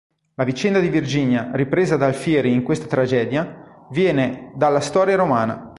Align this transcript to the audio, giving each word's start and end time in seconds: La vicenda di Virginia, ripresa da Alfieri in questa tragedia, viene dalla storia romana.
La 0.33 0.45
vicenda 0.45 0.79
di 0.79 0.89
Virginia, 0.89 1.51
ripresa 1.53 1.95
da 1.95 2.07
Alfieri 2.07 2.51
in 2.51 2.63
questa 2.63 2.87
tragedia, 2.87 3.85
viene 3.91 4.51
dalla 4.55 4.79
storia 4.79 5.15
romana. 5.15 5.67